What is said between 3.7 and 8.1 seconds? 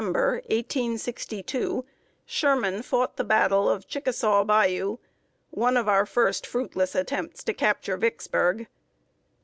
Chickasaw Bayou, one of our first fruitless attempts to capture